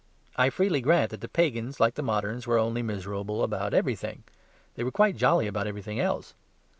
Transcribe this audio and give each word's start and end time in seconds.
I 0.35 0.49
freely 0.49 0.81
grant 0.81 1.11
that 1.11 1.21
the 1.21 1.27
pagans, 1.27 1.79
like 1.79 1.93
the 1.93 2.01
moderns, 2.01 2.47
were 2.47 2.57
only 2.57 2.81
miserable 2.81 3.43
about 3.43 3.71
everything 3.75 4.23
they 4.73 4.83
were 4.83 4.89
quite 4.89 5.15
jolly 5.15 5.45
about 5.45 5.67
everything 5.67 5.99
else. 5.99 6.33